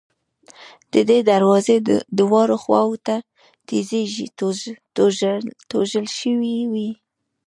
[0.93, 1.75] د دې دروازې
[2.19, 3.15] دواړو خواوو ته
[3.67, 4.25] تیږې
[5.71, 6.89] توږل شوې وې.